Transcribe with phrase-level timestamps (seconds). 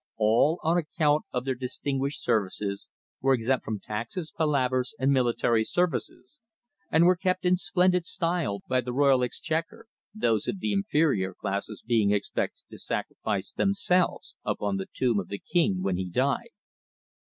[0.17, 2.89] All, on account of their distinguished services,
[3.21, 6.39] were exempt from taxes, palavers and military services,
[6.89, 11.83] and were kept in splendid style by the Royal exchequer, those of the inferior classes
[11.85, 16.49] being expected to sacrifice themselves upon the tomb of the king when he died.